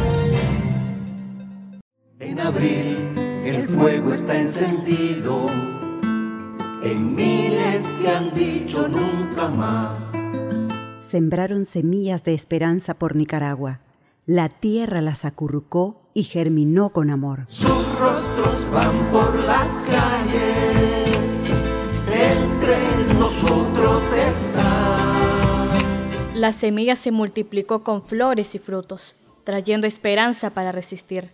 En 2.22 2.40
abril 2.40 2.96
el 3.44 3.68
fuego 3.68 4.12
está 4.12 4.38
encendido 4.38 5.50
en 6.82 7.14
miles 7.14 7.86
que 8.00 8.08
han 8.08 8.32
dicho 8.32 8.88
nunca 8.88 9.48
más 9.48 10.12
sembraron 11.12 11.66
semillas 11.66 12.24
de 12.24 12.32
esperanza 12.32 12.94
por 12.94 13.16
Nicaragua. 13.16 13.80
La 14.24 14.48
tierra 14.48 15.02
las 15.02 15.26
acurrucó 15.26 16.00
y 16.14 16.22
germinó 16.22 16.88
con 16.88 17.10
amor. 17.10 17.44
Sus 17.48 17.68
rostros 18.00 18.70
van 18.72 18.96
por 19.10 19.38
las 19.40 19.68
calles, 19.90 21.50
entre 22.08 22.78
nosotros 23.18 24.02
está. 24.14 25.68
La 26.34 26.52
semilla 26.52 26.96
se 26.96 27.10
multiplicó 27.10 27.84
con 27.84 28.02
flores 28.02 28.54
y 28.54 28.58
frutos, 28.58 29.14
trayendo 29.44 29.86
esperanza 29.86 30.48
para 30.48 30.72
resistir, 30.72 31.28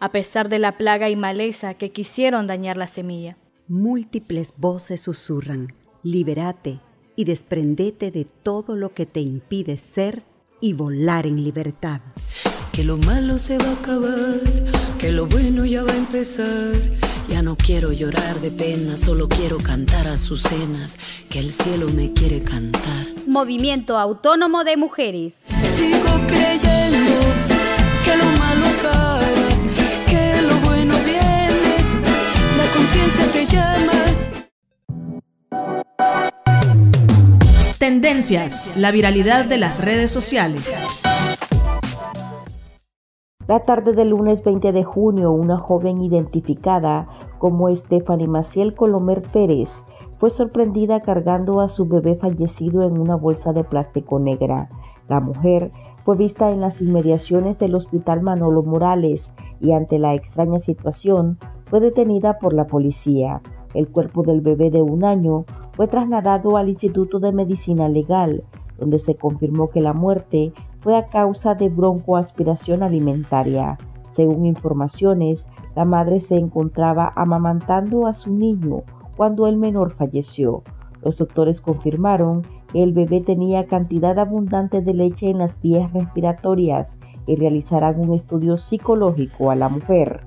a 0.00 0.12
pesar 0.12 0.48
de 0.48 0.58
la 0.58 0.76
plaga 0.76 1.08
y 1.10 1.16
maleza 1.16 1.74
que 1.74 1.92
quisieron 1.92 2.46
dañar 2.46 2.76
la 2.76 2.86
semilla. 2.86 3.36
Múltiples 3.68 4.54
voces 4.56 5.00
susurran, 5.00 5.74
liberate, 6.02 6.80
y 7.16 7.24
desprendete 7.24 8.10
de 8.10 8.24
todo 8.24 8.76
lo 8.76 8.92
que 8.92 9.06
te 9.06 9.20
impide 9.20 9.78
ser 9.78 10.22
y 10.60 10.74
volar 10.74 11.26
en 11.26 11.42
libertad. 11.42 12.00
Que 12.72 12.84
lo 12.84 12.98
malo 12.98 13.38
se 13.38 13.56
va 13.58 13.68
a 13.70 13.72
acabar, 13.72 14.40
que 15.00 15.10
lo 15.10 15.26
bueno 15.26 15.64
ya 15.64 15.82
va 15.82 15.92
a 15.92 15.96
empezar. 15.96 16.74
Ya 17.28 17.42
no 17.42 17.56
quiero 17.56 17.90
llorar 17.92 18.40
de 18.40 18.50
pena, 18.50 18.96
solo 18.96 19.28
quiero 19.28 19.58
cantar 19.58 20.06
a 20.06 20.16
sus 20.16 20.42
cenas, 20.42 20.96
que 21.28 21.40
el 21.40 21.50
cielo 21.50 21.88
me 21.88 22.12
quiere 22.12 22.42
cantar. 22.42 23.06
Movimiento 23.26 23.98
Autónomo 23.98 24.62
de 24.62 24.76
Mujeres. 24.76 25.38
Sigo 25.76 26.26
creyendo 26.28 26.65
te 33.32 33.46
llama. 33.46 33.92
Tendencias, 37.78 38.72
la 38.76 38.90
viralidad 38.90 39.44
de 39.44 39.58
las 39.58 39.84
redes 39.84 40.10
sociales. 40.10 40.82
La 43.46 43.60
tarde 43.60 43.92
del 43.92 44.08
lunes 44.08 44.42
20 44.42 44.72
de 44.72 44.82
junio, 44.82 45.30
una 45.30 45.56
joven 45.58 46.02
identificada 46.02 47.08
como 47.38 47.70
Stephanie 47.70 48.26
Maciel 48.26 48.74
Colomer 48.74 49.22
Pérez 49.22 49.84
fue 50.18 50.30
sorprendida 50.30 51.00
cargando 51.00 51.60
a 51.60 51.68
su 51.68 51.86
bebé 51.86 52.16
fallecido 52.16 52.82
en 52.82 52.98
una 52.98 53.14
bolsa 53.14 53.52
de 53.52 53.62
plástico 53.62 54.18
negra. 54.18 54.68
La 55.08 55.20
mujer 55.20 55.70
fue 56.04 56.16
vista 56.16 56.50
en 56.50 56.60
las 56.60 56.80
inmediaciones 56.80 57.58
del 57.58 57.74
Hospital 57.74 58.22
Manolo 58.22 58.62
Morales 58.62 59.32
y 59.60 59.72
ante 59.72 59.98
la 59.98 60.14
extraña 60.14 60.58
situación 60.58 61.38
fue 61.66 61.80
detenida 61.80 62.38
por 62.38 62.52
la 62.52 62.66
policía. 62.66 63.42
El 63.74 63.88
cuerpo 63.88 64.22
del 64.22 64.40
bebé 64.40 64.70
de 64.70 64.82
un 64.82 65.04
año 65.04 65.44
fue 65.72 65.88
trasladado 65.88 66.56
al 66.56 66.68
Instituto 66.68 67.20
de 67.20 67.32
Medicina 67.32 67.88
Legal, 67.88 68.44
donde 68.78 68.98
se 68.98 69.16
confirmó 69.16 69.68
que 69.68 69.80
la 69.80 69.92
muerte 69.92 70.52
fue 70.80 70.96
a 70.96 71.06
causa 71.06 71.54
de 71.54 71.68
broncoaspiración 71.68 72.82
alimentaria. 72.82 73.76
Según 74.12 74.46
informaciones, 74.46 75.46
la 75.74 75.84
madre 75.84 76.20
se 76.20 76.36
encontraba 76.36 77.12
amamantando 77.16 78.06
a 78.06 78.12
su 78.12 78.32
niño 78.32 78.82
cuando 79.16 79.46
el 79.46 79.56
menor 79.56 79.92
falleció. 79.92 80.62
Los 81.02 81.16
doctores 81.16 81.60
confirmaron 81.60 82.42
que 82.72 82.82
el 82.82 82.92
bebé 82.92 83.20
tenía 83.20 83.66
cantidad 83.66 84.18
abundante 84.18 84.80
de 84.80 84.94
leche 84.94 85.28
en 85.28 85.38
las 85.38 85.60
vías 85.60 85.92
respiratorias 85.92 86.98
y 87.26 87.36
realizarán 87.36 88.00
un 88.00 88.14
estudio 88.14 88.56
psicológico 88.56 89.50
a 89.50 89.56
la 89.56 89.68
mujer. 89.68 90.26